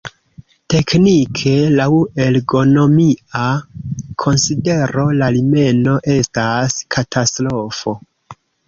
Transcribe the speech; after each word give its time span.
Teknike, 0.73 1.53
laŭ 1.79 1.85
ergonomia 2.25 3.45
konsidero 4.25 5.07
la 5.21 5.33
rimeno 5.39 5.99
estas 6.19 6.83
katastrofo. 6.99 8.01